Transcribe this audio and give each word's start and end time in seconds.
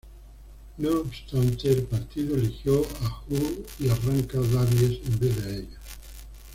No 0.79 0.89
obstante, 1.01 1.69
el 1.71 1.83
Partido 1.83 2.33
eligió 2.35 2.81
a 3.01 3.21
Huw 3.29 3.63
Irranca-Davies 3.77 4.99
en 5.05 5.19
vez 5.19 5.43
de 5.43 5.43
a 5.43 5.55
ella. 5.57 5.79